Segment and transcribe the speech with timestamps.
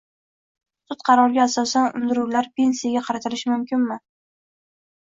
[0.91, 4.01] Sud qaroriga asosan undiruvlar pensiyaga qaratilishi mumkinmi?